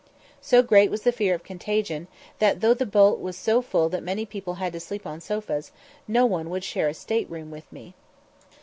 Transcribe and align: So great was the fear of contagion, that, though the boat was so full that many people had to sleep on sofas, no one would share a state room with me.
So 0.41 0.63
great 0.63 0.89
was 0.89 1.03
the 1.03 1.11
fear 1.11 1.35
of 1.35 1.43
contagion, 1.43 2.07
that, 2.39 2.61
though 2.61 2.73
the 2.73 2.87
boat 2.87 3.19
was 3.19 3.37
so 3.37 3.61
full 3.61 3.87
that 3.89 4.01
many 4.01 4.25
people 4.25 4.55
had 4.55 4.73
to 4.73 4.79
sleep 4.79 5.05
on 5.05 5.21
sofas, 5.21 5.71
no 6.07 6.25
one 6.25 6.49
would 6.49 6.63
share 6.63 6.87
a 6.87 6.93
state 6.95 7.29
room 7.29 7.51
with 7.51 7.71
me. 7.71 7.93